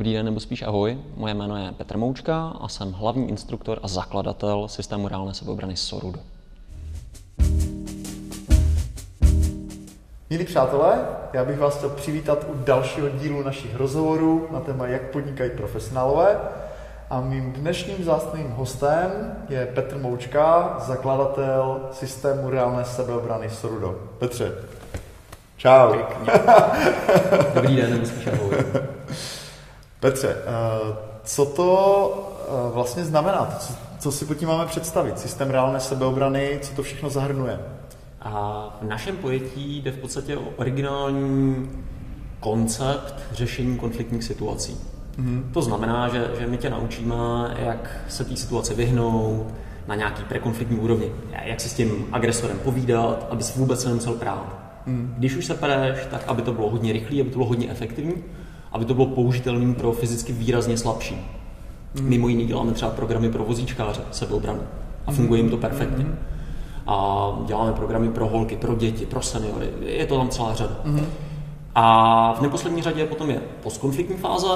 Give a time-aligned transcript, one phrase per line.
[0.00, 0.98] Dobrý den, nebo spíš ahoj.
[1.16, 6.18] Moje jméno je Petr Moučka a jsem hlavní instruktor a zakladatel systému reálné sebeobrany Sorudo.
[10.30, 15.10] Milí přátelé, já bych vás chtěl přivítat u dalšího dílu našich rozhovorů na téma, jak
[15.10, 16.40] podnikají profesionálové.
[17.10, 23.98] A mým dnešním zástupným hostem je Petr Moučka, zakladatel systému reálné sebeobrany Sorudo.
[24.18, 24.52] Petře,
[25.56, 25.92] čau.
[27.54, 28.50] Dobrý den, nebo spíš ahoj.
[30.00, 33.58] Petře, eh, co to eh, vlastně znamená?
[33.98, 35.18] Co si pod tím máme představit?
[35.18, 37.60] Systém reálné sebeobrany, co to všechno zahrnuje?
[38.22, 41.70] A v našem pojetí jde v podstatě o originální
[42.40, 44.76] koncept řešení konfliktních situací.
[45.18, 45.42] Mm-hmm.
[45.52, 47.14] To znamená, že, že my tě naučíme,
[47.58, 49.46] jak se té situaci vyhnout
[49.86, 51.12] na nějaký prekonfliktní úrovni.
[51.44, 54.58] Jak si s tím agresorem povídat, aby si vůbec se nemusel prát.
[54.86, 55.14] Mm.
[55.18, 58.14] Když už se pereš, tak aby to bylo hodně rychlé, aby to bylo hodně efektivní,
[58.72, 61.14] aby to bylo použitelné pro fyzicky výrazně slabší.
[61.94, 62.08] Mm.
[62.08, 64.60] Mimo jiný děláme třeba programy pro vozíčkáře, sebeobranu.
[65.06, 66.04] A funguje jim to perfektně.
[66.04, 66.18] Mm
[66.90, 69.70] a děláme programy pro holky, pro děti, pro seniory.
[69.80, 70.76] Je to tam celá řada.
[70.84, 71.04] Mm-hmm.
[71.74, 74.48] A v neposlední řadě potom je postkonfliktní fáze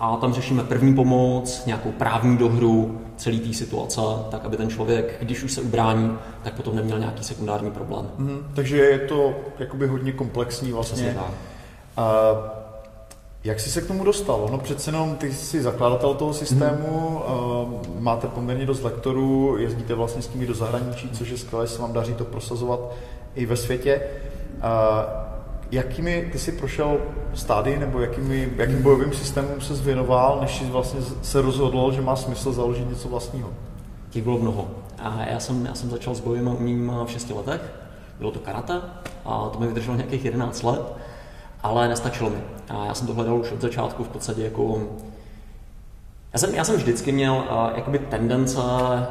[0.00, 5.16] a tam řešíme první pomoc, nějakou právní dohru celý té situace, tak aby ten člověk,
[5.20, 8.10] když už se ubrání, tak potom neměl nějaký sekundární problém.
[8.18, 8.38] Mm-hmm.
[8.54, 11.02] Takže je to jakoby hodně komplexní vlastně.
[11.02, 11.32] Přesně tak.
[11.96, 12.59] A
[13.44, 14.48] jak jsi se k tomu dostal?
[14.50, 17.96] No přece jenom ty jsi zakladatel toho systému, hmm.
[17.98, 21.92] máte poměrně dost lektorů, jezdíte vlastně s nimi do zahraničí, což je skvělé, se vám
[21.92, 22.80] daří to prosazovat
[23.34, 24.02] i ve světě.
[25.70, 26.98] Jakými ty jsi prošel
[27.34, 32.16] stády nebo jakými, jakým bojovým systémem se zvěnoval, než jsi vlastně se rozhodl, že má
[32.16, 33.48] smysl založit něco vlastního?
[34.10, 34.68] Těch bylo mnoho.
[34.98, 37.60] A já jsem, já jsem začal s bojovým uměním v 6 letech.
[38.18, 38.80] Bylo to karate
[39.24, 40.92] a to mi vydrželo nějakých 11 let
[41.62, 42.38] ale nestačilo mi.
[42.68, 44.82] A já jsem to hledal už od začátku v podstatě jako
[46.32, 48.60] já jsem, já jsem vždycky měl uh, jakoby tendence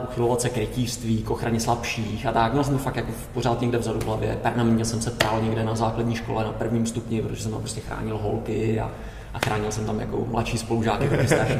[0.04, 2.52] uchylovat se k rytířství, k ochraně slabších a tak.
[2.52, 4.40] Měl jsem to fakt jako pořád někde vzadu v hlavě.
[4.42, 7.82] Permanentně jsem se ptal někde na základní škole na prvním stupni, protože jsem tam prostě
[7.82, 8.92] chránil holky a,
[9.34, 11.08] a chránil jsem tam jako mladší spolužáky.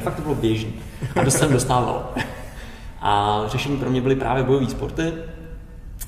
[0.04, 0.74] Fakt to bylo běžný.
[1.16, 2.14] A dost jsem dostával.
[3.02, 5.14] A řešení pro mě byly právě bojové sporty,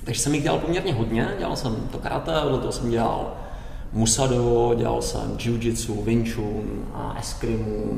[0.03, 1.27] takže jsem jich dělal poměrně hodně.
[1.39, 3.33] Dělal jsem to karate, vedle toho jsem dělal
[3.93, 6.03] Musado, dělal jsem jiu-jitsu,
[6.93, 7.91] a eskrimu,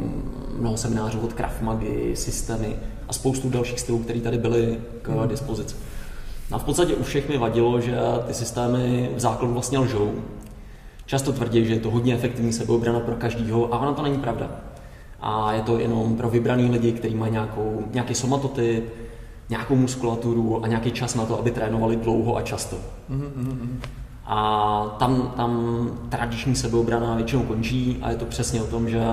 [0.59, 2.75] mnoho seminářů od Krav Magy, systémy
[3.07, 5.27] a spoustu dalších stylů, které tady byly k mm.
[5.27, 5.75] dispozici.
[6.51, 10.11] A v podstatě u všech mi vadilo, že ty systémy v základu vlastně lžou.
[11.05, 14.51] Často tvrdí, že je to hodně efektivní sebeobrana pro každýho a ona to není pravda.
[15.21, 18.93] A je to jenom pro vybraný lidi, kteří mají nějakou, nějaký somatotyp,
[19.49, 22.77] nějakou muskulaturu a nějaký čas na to, aby trénovali dlouho a často.
[23.11, 23.67] Mm-hmm.
[24.25, 29.03] A tam, tam tradiční sebeobrana většinou končí a je to přesně o tom, že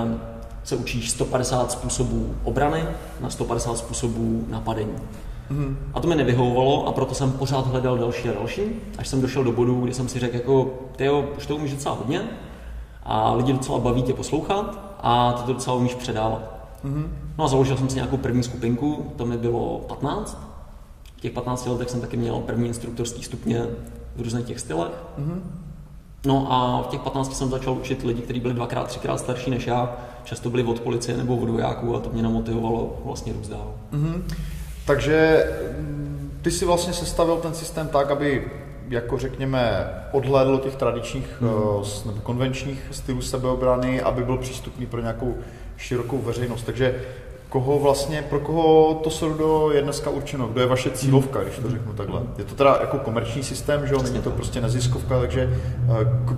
[0.63, 2.85] se učíš 150 způsobů obrany
[3.19, 4.95] na 150 způsobů napadení.
[5.49, 5.77] Mm.
[5.93, 8.61] A to mi nevyhovovalo a proto jsem pořád hledal další a další,
[8.97, 11.73] až jsem došel do bodu, kdy jsem si řekl, jako, ty jo, už to umíš
[11.73, 12.21] docela hodně
[13.03, 16.41] a lidi docela baví tě poslouchat a ty to docela umíš předávat.
[16.83, 17.17] Mm.
[17.37, 20.37] No a založil jsem si nějakou první skupinku, to mi bylo 15.
[21.17, 23.67] V těch 15 letech jsem taky měl první instruktorský stupně
[24.15, 24.91] v různých těch stylech.
[25.19, 25.39] Mm-hmm.
[26.25, 29.67] No a v těch 15 jsem začal učit lidi, kteří byli dvakrát, třikrát starší než
[29.67, 29.97] já.
[30.23, 33.73] Často byli od policie nebo od vojáků a to mě namotivovalo vlastně růst dál.
[33.93, 34.21] Mm-hmm.
[34.85, 35.47] Takže
[36.41, 38.51] ty si vlastně sestavil ten systém tak, aby
[38.89, 41.49] jako řekněme odhlédl těch tradičních mm.
[42.05, 45.35] nebo konvenčních stylů sebeobrany, aby byl přístupný pro nějakou
[45.77, 46.63] širokou veřejnost.
[46.63, 47.01] Takže
[47.51, 51.69] koho vlastně, pro koho to Sordo je dneska určeno, kdo je vaše cílovka, když to
[51.69, 52.21] řeknu takhle.
[52.37, 56.37] Je to teda jako komerční systém, že jo, není to prostě neziskovka, takže eh, k,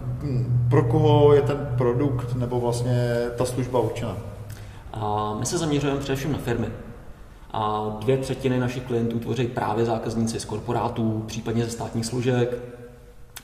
[0.69, 4.17] pro koho je ten produkt nebo vlastně ta služba určena?
[4.93, 6.67] A my se zaměřujeme především na firmy.
[7.51, 12.63] A dvě třetiny našich klientů tvoří právě zákazníci z korporátů, případně ze státních služeb.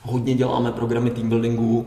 [0.02, 1.86] Hodně děláme programy team buildingu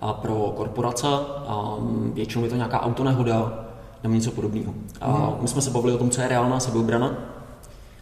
[0.00, 1.06] a pro korporace.
[1.46, 1.76] A
[2.12, 3.63] většinou je to nějaká autonehoda,
[4.04, 4.74] nebo něco podobného.
[5.00, 5.36] A mm.
[5.40, 7.14] my jsme se bavili o tom, co je reálná sebeobrana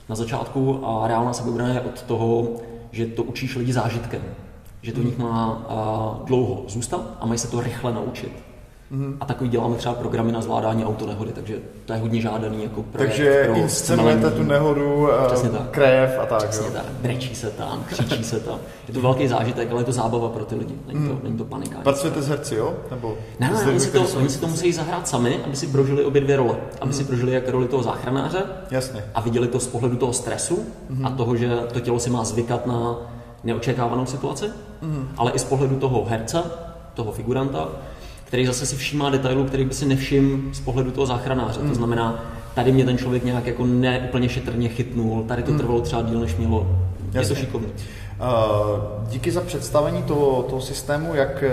[0.09, 2.49] na začátku a reálná sebeobrana je od toho,
[2.93, 4.23] že to učíš lidi zážitkem,
[4.83, 5.67] že to v nich má
[6.25, 8.52] dlouho zůstat a mají se to rychle naučit.
[8.93, 9.17] Mm.
[9.21, 13.11] A takový děláme třeba programy na zvládání autonehody, takže to je hodně žádaný jako projekt
[13.11, 15.71] Takže pro inscenujete tu nehodu, Přesně tak.
[15.71, 16.49] krev a tak.
[16.49, 16.73] Přesně jo.
[16.73, 18.59] tak, brečí se tam, křičí se tam.
[18.89, 21.21] Je to velký zážitek, ale je to zábava pro ty lidi, není to, mm.
[21.23, 21.79] není to panika.
[21.83, 22.75] Pracujete s herci, jo?
[22.91, 26.05] Nebo ne, ne, oni si, to, oni si to musí zahrát sami, aby si prožili
[26.05, 26.57] obě dvě role.
[26.81, 26.99] Aby mm.
[26.99, 29.05] si prožili jak roli toho záchranáře Jasně.
[29.15, 31.07] a viděli to z pohledu toho stresu mm.
[31.07, 32.97] a toho, že to tělo si má zvykat na
[33.45, 34.47] neočekávanou situaci,
[34.83, 35.09] mm.
[35.17, 36.43] ale i z pohledu toho herce,
[36.95, 37.69] toho figuranta,
[38.33, 41.61] který zase si všímá detailů, který by si nevšiml z pohledu toho záchranáře.
[41.61, 41.69] Mm.
[41.69, 42.25] To znamená,
[42.55, 45.59] tady mě ten člověk nějak jako neúplně šetrně chytnul, tady to mm.
[45.59, 46.67] trvalo třeba díl, než mělo.
[47.13, 47.35] Je Jasně.
[47.35, 47.69] to šikovný.
[47.69, 51.51] Uh, díky za představení toho, toho systému, jak eh,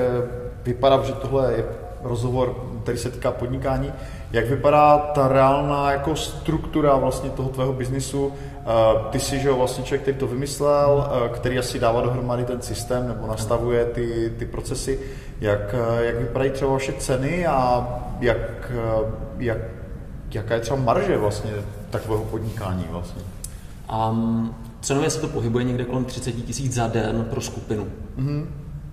[0.66, 1.66] vypadá, že tohle je
[2.04, 3.92] rozhovor, který se týká podnikání,
[4.32, 8.34] jak vypadá ta reálná jako struktura vlastně toho tvého biznisu?
[9.10, 13.28] Ty jsi že vlastně člověk, který to vymyslel, který asi dává dohromady ten systém nebo
[13.28, 15.00] nastavuje ty, ty procesy.
[15.42, 17.88] Jak, jak vypadají třeba vaše ceny a
[18.20, 18.72] jak,
[19.38, 19.58] jak,
[20.32, 21.52] jaká je třeba marže vlastně
[21.90, 23.22] takového podnikání vlastně?
[24.10, 27.88] Um, cenově se to pohybuje někde kolem 30 tisíc za den pro skupinu.
[28.18, 28.46] Mm-hmm.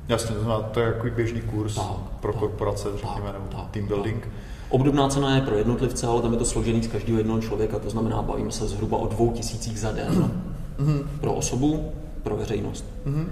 [0.08, 1.84] Jasně, to znamená, to je jako běžný kurz tak,
[2.20, 4.20] pro tak, korporace, řekněme, nebo tak, team building.
[4.20, 4.32] Tak.
[4.68, 7.90] Obdobná cena je pro jednotlivce, ale tam je to složený z každého jednoho člověka, to
[7.90, 10.30] znamená, bavíme se zhruba o dvou tisících za den
[10.78, 11.04] mm-hmm.
[11.20, 11.92] pro osobu,
[12.22, 12.84] pro veřejnost.
[13.06, 13.26] Mm-hmm.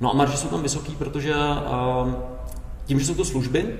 [0.00, 2.12] No a marže jsou tam vysoký, protože uh,
[2.86, 3.76] tím, že jsou to služby,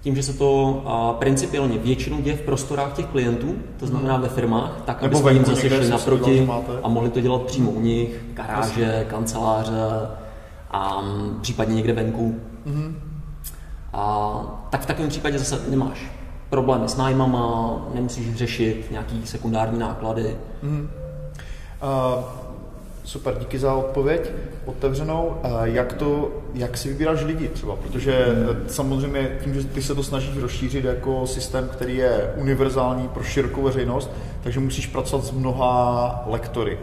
[0.00, 0.82] tím, že se to
[1.18, 5.44] principiálně většinou děje v prostorách těch klientů, to znamená ve firmách, tak aby jsme jim
[5.44, 6.48] zase šli naproti
[6.82, 10.08] a mohli to dělat přímo u nich, garáže, kanceláře
[10.70, 11.02] a
[11.40, 12.34] případně někde venku.
[12.66, 12.94] Mm-hmm.
[13.92, 16.21] A, tak v takovém případě zase nemáš
[16.52, 20.36] problémy s nájmama, nemusíš řešit nějaký sekundární náklady.
[20.62, 20.90] Mm.
[21.82, 22.24] Uh,
[23.04, 24.30] super, díky za odpověď
[24.66, 25.26] otevřenou.
[25.26, 27.76] Uh, jak, to, jak si vybíráš lidi třeba?
[27.76, 28.68] Protože mm.
[28.68, 33.62] samozřejmě tím, že ty se to snažíš rozšířit jako systém, který je univerzální pro širokou
[33.62, 34.10] veřejnost,
[34.42, 36.78] takže musíš pracovat s mnoha lektory.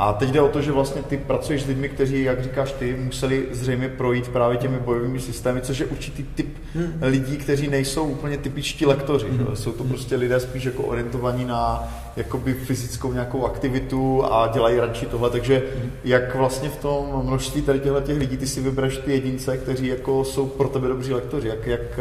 [0.00, 2.96] A teď jde o to, že vlastně ty pracuješ s lidmi, kteří, jak říkáš ty,
[3.00, 6.92] museli zřejmě projít právě těmi bojovými systémy, což je určitý typ hmm.
[7.02, 9.26] lidí, kteří nejsou úplně typičtí lektoři.
[9.28, 9.56] Hmm.
[9.56, 15.06] Jsou to prostě lidé spíš jako orientovaní na jakoby fyzickou nějakou aktivitu a dělají radši
[15.06, 15.30] tohle.
[15.30, 15.90] Takže hmm.
[16.04, 19.86] jak vlastně v tom množství tady těchto těch lidí ty si vybereš ty jedince, kteří
[19.86, 21.48] jako jsou pro tebe dobří lektoři?
[21.48, 22.00] Jak, jak,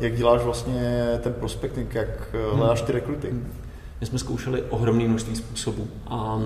[0.00, 3.30] jak děláš vlastně ten prospecting, jak hledáš ty rekruty?
[3.30, 3.52] Hmm.
[4.00, 5.88] My jsme zkoušeli ohromné množství způsobů.
[6.06, 6.40] A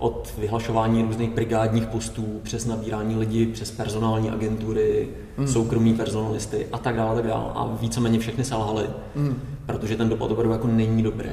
[0.00, 5.08] od vyhlašování různých brigádních postů, přes nabírání lidí, přes personální agentury,
[5.38, 5.48] mm.
[5.48, 7.44] soukromí personalisty a tak dále, tak dále.
[7.54, 9.42] A víceméně všechny selhaly, mm.
[9.66, 11.30] protože ten dopad opravdu jako není dobrý.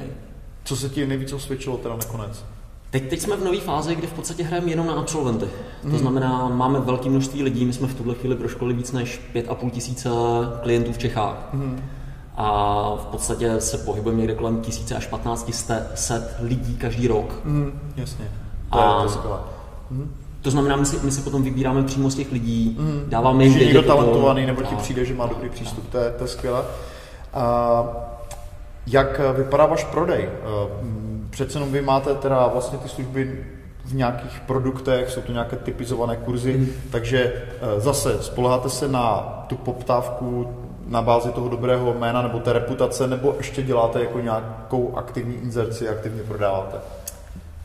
[0.64, 2.44] Co se ti nejvíc osvědčilo teda nakonec?
[2.90, 5.44] Teď, teď jsme v nové fázi, kde v podstatě hrajeme jenom na absolventy.
[5.44, 5.50] Mm.
[5.82, 5.98] To hmm.
[5.98, 10.08] znamená, máme velké množství lidí, my jsme v tuhle chvíli proškolili víc než 5,5 tisíce
[10.62, 11.48] klientů v Čechách.
[11.52, 11.80] Mm.
[12.36, 15.50] A v podstatě se pohybujeme někde kolem tisíce až 15
[15.94, 17.40] set lidí každý rok.
[17.44, 18.30] Mm, jasně.
[18.72, 19.40] To a, je to
[19.90, 20.14] hm?
[20.42, 23.04] To znamená, my si, my si potom vybíráme přímo z těch lidí, mm.
[23.08, 26.28] dáváme jim někdo talentovaný, nebo ti přijde, že má dobrý přístup, to je, to je
[26.28, 26.62] skvělé.
[27.34, 27.82] A
[28.86, 30.28] jak vypadá váš prodej?
[31.30, 33.44] Přece jenom vy máte teda vlastně ty služby
[33.84, 36.66] v nějakých produktech, jsou to nějaké typizované kurzy, mm.
[36.90, 39.18] takže e, zase spoleháte se na
[39.48, 40.54] tu poptávku
[40.86, 45.88] na bázi toho dobrého jména nebo té reputace, nebo ještě děláte jako nějakou aktivní inzerci,
[45.88, 46.76] aktivně prodáváte?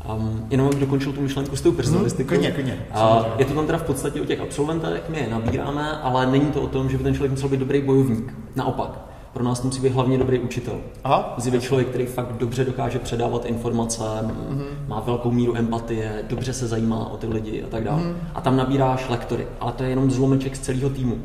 [0.10, 2.36] Um, jenom abych dokončil tu myšlenku s tou personalistikou.
[2.36, 5.92] Hmm, klidně, A je to tam teda v podstatě o těch absolventech, my je nabíráme,
[5.92, 8.34] ale není to o tom, že by ten člověk musel být dobrý bojovník.
[8.56, 9.00] Naopak,
[9.34, 10.76] pro nás musí být hlavně dobrý učitel.
[11.04, 11.34] Aha.
[11.38, 14.64] Musí být člověk, který fakt dobře dokáže předávat informace, mm-hmm.
[14.88, 18.02] má velkou míru empatie, dobře se zajímá o ty lidi a tak dále.
[18.02, 18.16] Mm-hmm.
[18.36, 21.18] A tam nabíráš lektory, ale to je jenom zlomeček z celého týmu.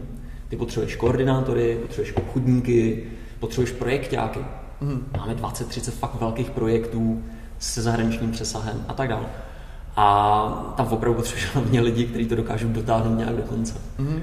[0.49, 3.05] Ty potřebuješ koordinátory, potřebuješ obchodníky,
[3.41, 4.41] potřebuješ projektáky.
[4.83, 4.99] Mm-hmm.
[5.19, 7.23] Máme 20-30 fakt velkých projektů,
[7.59, 9.27] se zahraničním přesahem a tak dále.
[9.97, 13.75] A tam opravdu potřebuješ hlavně lidi, kteří to dokážou dotáhnout nějak do konce.
[13.99, 14.21] Mm-hmm.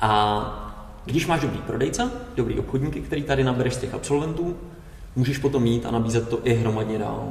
[0.00, 0.64] A
[1.04, 4.56] když máš dobrý prodejce, dobrý obchodníky, který tady nabereš z těch absolventů,
[5.16, 7.28] můžeš potom mít a nabízet to i hromadně dál.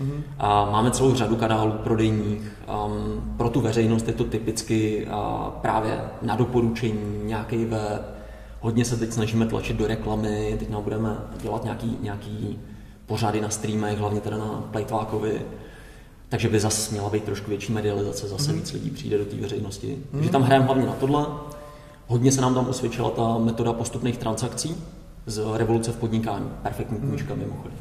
[0.00, 0.22] Mm-hmm.
[0.38, 2.52] A máme celou řadu kanálů prodejních.
[2.86, 8.02] Um, pro tu veřejnost je to typicky uh, právě na doporučení, nějaký web.
[8.60, 12.58] Hodně se teď snažíme tlačit do reklamy, teď nám budeme dělat nějaký, nějaký
[13.10, 15.42] pořady na streamech, hlavně teda na Playtlákovi,
[16.28, 18.58] takže by zase měla být trošku větší medializace, zase mm.
[18.58, 19.86] víc lidí přijde do té veřejnosti.
[19.86, 20.04] Mm.
[20.12, 21.26] Takže tam hrajeme hlavně na tohle.
[22.06, 24.76] Hodně se nám tam osvědčila ta metoda postupných transakcí
[25.26, 26.50] z revoluce v podnikání.
[26.62, 27.08] Perfektní mhm.
[27.08, 27.40] knížka mm.
[27.40, 27.78] mimochodem.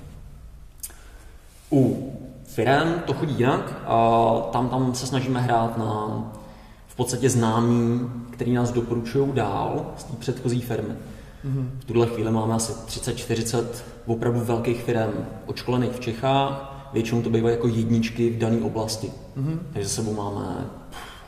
[1.71, 6.23] U firm to chodí jinak a tam, tam se snažíme hrát na
[6.87, 10.93] v podstatě známí, který nás doporučují dál z té předchozí firmy.
[11.45, 11.69] Mm-hmm.
[11.79, 13.63] V tuhle chvíli máme asi 30-40
[14.05, 15.11] opravdu velkých firm
[15.45, 16.89] odškolených v Čechách.
[16.93, 19.11] Většinou to bývají jako jedničky v dané oblasti.
[19.37, 19.57] Mm-hmm.
[19.73, 20.65] Takže za sebou máme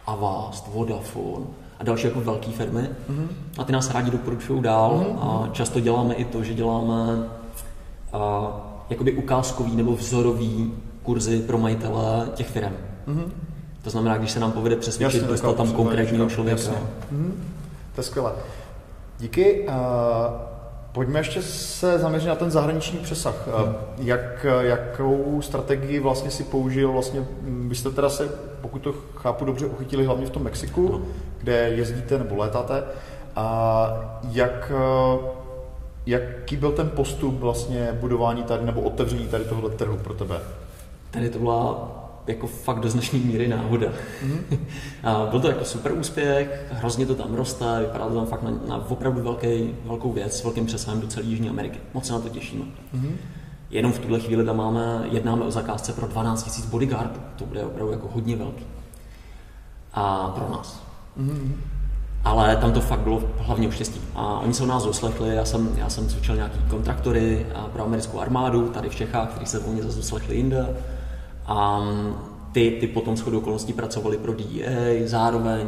[0.08, 1.46] Avast, Vodafone
[1.80, 2.90] a další jako velké firmy.
[3.10, 3.28] Mm-hmm.
[3.58, 5.20] A ty nás rádi doporučují dál mm-hmm.
[5.22, 7.30] a často děláme i to, že děláme
[8.14, 8.52] a,
[8.90, 12.74] jakoby ukázkový nebo vzorový kurzy pro majitele těch firm.
[13.08, 13.32] Mm-hmm.
[13.82, 16.62] To znamená, když se nám povede přesvědčit, jasně, dostat tam konkrétního člověka.
[16.62, 17.32] Mm-hmm.
[17.96, 18.32] To je skvělé.
[19.22, 19.68] Díky.
[20.92, 23.48] Pojďme ještě se zaměřit na ten zahraniční přesah.
[23.48, 23.76] Hmm.
[23.98, 26.92] Jak, jakou strategii vlastně si použil?
[26.92, 28.30] Vlastně, vy jste teda se,
[28.62, 31.06] pokud to chápu dobře, uchytili hlavně v tom Mexiku, hmm.
[31.42, 32.84] kde jezdíte nebo létáte.
[33.36, 34.72] A jak,
[36.06, 40.40] jaký byl ten postup vlastně budování tady nebo otevření tady tohoto trhu pro tebe?
[41.12, 42.01] Tady to byla
[42.32, 43.88] jako fakt do značné míry náhoda.
[43.88, 44.58] Mm-hmm.
[45.04, 48.52] a byl to jako super úspěch, hrozně to tam roste, vypadá to tam fakt na,
[48.68, 51.80] na opravdu velký, velkou věc s velkým přesahem do celé Jižní Ameriky.
[51.94, 52.66] Moc se na to těšíme.
[52.96, 53.12] Mm-hmm.
[53.70, 57.20] Jenom v tuhle chvíli tam máme, jednáme o zakázce pro 12 000 bodyguardů.
[57.36, 58.66] To bude opravdu jako hodně velký.
[59.94, 60.84] A pro nás.
[61.20, 61.52] Mm-hmm.
[62.24, 64.02] Ale tam to fakt bylo hlavně o štěstí.
[64.16, 68.20] A oni se o nás doslechli, já jsem, já jsem cvičil nějaký kontraktory pro americkou
[68.20, 70.68] armádu tady v Čechách, kteří se o mě zase doslechli jinde.
[71.46, 71.82] A
[72.52, 75.68] ty, ty potom shodou okolností pracovali pro DEA zároveň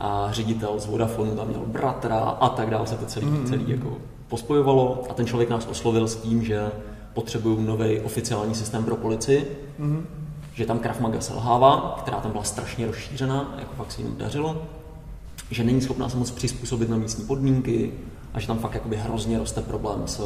[0.00, 3.48] a ředitel z Vodafonu tam měl bratra a tak dále se to celý, mm-hmm.
[3.48, 3.96] celý jako
[4.28, 6.70] pospojovalo a ten člověk nás oslovil s tím, že
[7.14, 10.02] potřebují nový oficiální systém pro policii, mm-hmm.
[10.54, 14.62] že tam Krav Maga selhává, která tam byla strašně rozšířená, jako fakt se jim dařilo,
[15.50, 17.92] že není schopná se moc přizpůsobit na místní podmínky
[18.34, 20.20] a že tam fakt jakoby hrozně roste problém s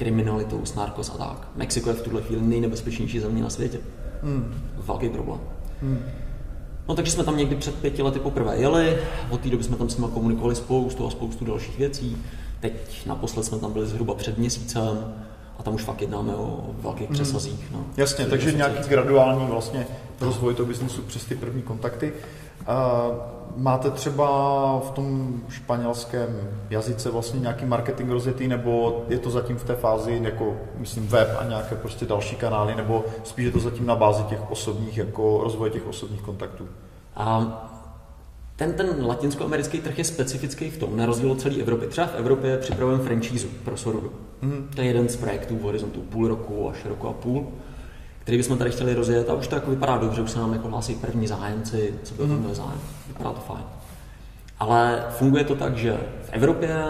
[0.00, 1.48] kriminalitou, s narkos a tak.
[1.56, 3.78] Mexiko je v tuhle chvíli nejnebezpečnější země na světě.
[4.22, 4.54] Hmm.
[4.86, 5.40] Velký problém.
[5.82, 6.02] Hmm.
[6.88, 8.98] No takže jsme tam někdy před pěti lety poprvé jeli,
[9.30, 12.16] od té doby jsme tam s nimi komunikovali spoustu a spoustu dalších věcí.
[12.60, 15.14] Teď naposled jsme tam byli zhruba před měsícem
[15.58, 17.14] a tam už fakt jednáme o velkých hmm.
[17.14, 17.70] přesazích.
[17.72, 17.84] No.
[17.96, 19.86] Jasně, takže nějaký graduální vlastně
[20.20, 22.12] rozvoj toho biznesu přes ty první kontakty.
[22.60, 24.26] Uh, máte třeba
[24.80, 30.20] v tom španělském jazyce vlastně nějaký marketing rozjetý, nebo je to zatím v té fázi,
[30.22, 34.22] jako myslím web a nějaké prostě další kanály, nebo spíš je to zatím na bázi
[34.22, 36.68] těch osobních, jako rozvoje těch osobních kontaktů?
[37.16, 37.56] A
[38.56, 41.86] ten, ten latinskoamerický trh je specifický v tom, na rozdíl od celé Evropy.
[41.86, 44.12] Třeba v Evropě připravujeme franchízu pro Sorudu.
[44.42, 44.68] Mm.
[44.74, 47.46] To je jeden z projektů v horizontu půl roku až roku a půl
[48.20, 50.68] který bychom tady chtěli rozjet a už to jako vypadá dobře, už se nám jako
[50.68, 52.48] hlásí první zájemci, co by mm.
[52.52, 52.80] zájem.
[53.08, 53.64] Vypadá to fajn.
[54.58, 56.86] Ale funguje to tak, že v Evropě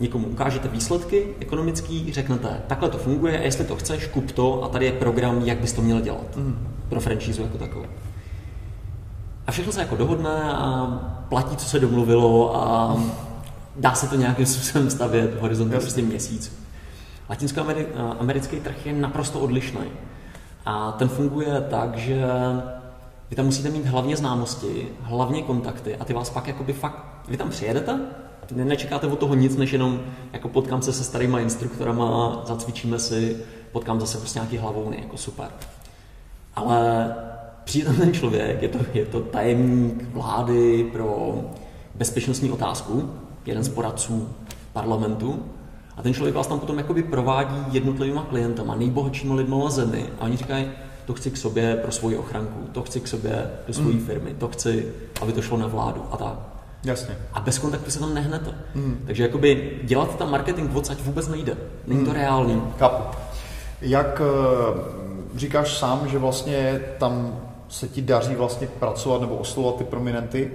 [0.00, 4.68] někomu ukážete výsledky ekonomický, řeknete, takhle to funguje, a jestli to chceš, kup to a
[4.68, 6.68] tady je program, jak bys to měl dělat mm.
[6.88, 7.86] pro franšízu jako takovou.
[9.46, 10.86] A všechno se jako dohodne a
[11.28, 12.96] platí, co se domluvilo a
[13.76, 16.64] dá se to nějakým způsobem stavět v horizontu prostě měsíc.
[17.30, 19.80] Latinskoamerický trh je naprosto odlišný.
[20.64, 22.24] A ten funguje tak, že
[23.30, 27.36] vy tam musíte mít hlavně známosti, hlavně kontakty a ty vás pak jakoby fakt, vy
[27.36, 28.00] tam přijedete,
[28.52, 30.00] nečekáte od toho nic, než jenom
[30.32, 33.36] jako potkám se se starýma instruktorama, zacvičíme si,
[33.72, 35.48] potkám zase prostě nějaký hlavouny, jako super.
[36.56, 37.14] Ale
[37.64, 41.40] přijde tam ten člověk, je to, je to tajemník vlády pro
[41.94, 43.10] bezpečnostní otázku,
[43.46, 44.28] jeden z poradců
[44.72, 45.42] parlamentu,
[45.96, 50.06] a ten člověk vás tam potom jakoby provádí jednotlivýma klientama, nejbohatšíma lidma na zemi.
[50.20, 50.70] A oni říkají,
[51.06, 54.06] to chci k sobě pro svoji ochranku, to chci k sobě do svojí mm.
[54.06, 56.38] firmy, to chci, aby to šlo na vládu a tak.
[56.84, 57.16] Jasně.
[57.32, 58.54] A bez kontaktu se tam nehnete.
[58.74, 59.02] Mm.
[59.06, 61.56] Takže jakoby dělat tam marketing odsaď vůbec nejde.
[61.86, 62.06] Není mm.
[62.06, 62.62] to reálný.
[62.78, 63.18] Kapu.
[63.80, 64.80] Jak uh,
[65.36, 70.52] říkáš sám, že vlastně tam se ti daří vlastně pracovat nebo oslovovat ty prominenty,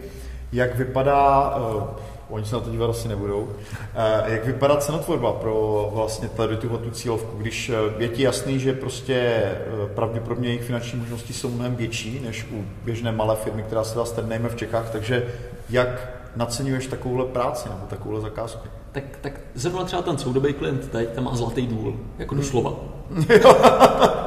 [0.52, 1.84] jak vypadá uh,
[2.30, 3.50] oni se na to dívat asi nebudou.
[3.96, 8.60] Eh, jak vypadá cenotvorba pro vlastně tady tuhle tu cílovku, když eh, je ti jasný,
[8.60, 9.58] že prostě eh,
[9.96, 14.04] pravděpodobně jejich finanční možnosti jsou mnohem větší než u běžné malé firmy, která se dá
[14.28, 15.34] nejme v Čechách, takže
[15.70, 18.68] jak naceňuješ takovouhle práci nebo takovouhle zakázku?
[18.92, 22.76] Tak, tak zrovna třeba ten soudobý klient teď tam má zlatý důl, jako do slova.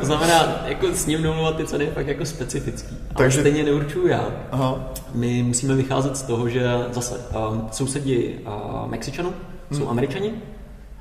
[0.00, 2.96] to znamená, jako s ním domluvat ty ceny je fakt jako specifický.
[3.14, 3.40] Ale Takže...
[3.40, 4.28] stejně neurčuju já.
[4.50, 4.92] Aha.
[5.14, 7.14] My musíme vycházet z toho, že zase
[7.50, 9.32] um, sousedí uh, Mexičanů
[9.72, 9.88] jsou hmm.
[9.88, 10.32] Američani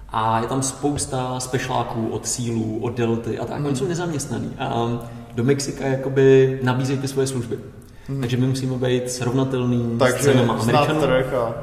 [0.09, 3.57] a je tam spousta spešláků od sílů, od delty a tak.
[3.57, 3.65] Hmm.
[3.65, 4.99] Oni jsou nezaměstnaní a um,
[5.35, 7.59] do Mexika jakoby nabízejí ty svoje služby.
[8.07, 8.19] Hmm.
[8.19, 11.01] Takže my musíme být srovnatelný Takže s cenama Američanů.
[11.03, 11.53] A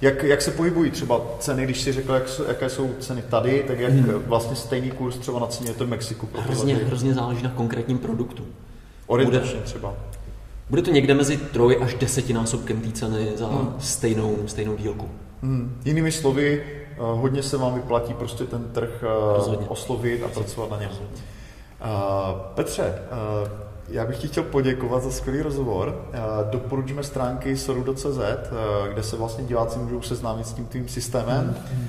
[0.00, 3.78] jak, jak se pohybují třeba ceny, když si řekl, jak, jaké jsou ceny tady, tak
[3.78, 4.22] jak hmm.
[4.26, 6.28] vlastně stejný kurz třeba na ceně je to v Mexiku?
[6.38, 8.46] Hrozně, hrozně záleží na konkrétním produktu.
[9.06, 9.94] Orientačně bude, třeba.
[10.70, 13.74] Bude to někde mezi troj až desetinásobkem té ceny za hmm.
[13.78, 15.08] stejnou, stejnou dílku.
[15.42, 15.80] Hmm.
[15.84, 19.66] Jinými slovy, eh, hodně se vám vyplatí prostě ten trh eh, Rozhodně.
[19.68, 20.90] oslovit a pracovat na něm.
[20.90, 22.94] Uh, Petře,
[23.42, 23.48] uh,
[23.90, 26.04] já bych ti chtěl poděkovat za skvělý rozhovor.
[26.50, 28.18] Doporučíme stránky sorudo.cz,
[28.92, 31.56] kde se vlastně diváci můžou seznámit s tím tvým systémem.
[31.72, 31.86] Mm.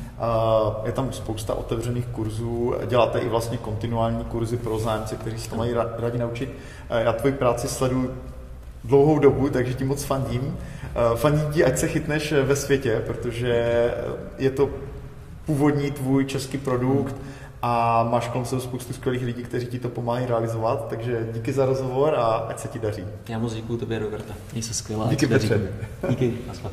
[0.85, 5.55] Je tam spousta otevřených kurzů, děláte i vlastně kontinuální kurzy pro zájemce, kteří se to
[5.55, 6.49] mají rádi naučit.
[6.89, 8.11] Já tvoji práci sleduju
[8.83, 10.57] dlouhou dobu, takže ti moc fandím.
[11.15, 13.93] Fandím ti, ať se chytneš ve světě, protože
[14.37, 14.69] je to
[15.45, 17.15] původní tvůj český produkt
[17.61, 21.65] a máš kolem sebe spoustu skvělých lidí, kteří ti to pomáhají realizovat, takže díky za
[21.65, 23.03] rozhovor a ať se ti daří.
[23.29, 24.33] Já moc děkuji tobě, Roberta.
[24.51, 25.07] Měj se skvěle.
[25.09, 25.61] Díky, Petře.
[26.09, 26.71] Díky, naschle.